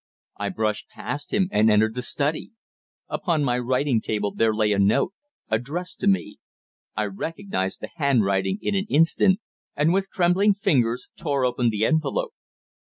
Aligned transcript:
I 0.37 0.49
brushed 0.49 0.89
past 0.89 1.31
him 1.31 1.47
and 1.51 1.69
entered 1.69 1.93
the 1.93 2.01
study. 2.01 2.53
Upon 3.07 3.43
my 3.43 3.59
writing 3.59 4.01
table 4.01 4.33
there 4.33 4.51
lay 4.51 4.71
a 4.71 4.79
note 4.79 5.13
addressed 5.47 5.99
to 5.99 6.07
me. 6.07 6.39
I 6.97 7.03
recognized 7.05 7.81
the 7.81 7.89
handwriting 7.97 8.57
in 8.63 8.73
an 8.73 8.87
instant, 8.89 9.41
and 9.75 9.93
with 9.93 10.09
trembling 10.09 10.55
fingers 10.55 11.07
tore 11.15 11.45
open 11.45 11.69
the 11.69 11.85
envelope. 11.85 12.33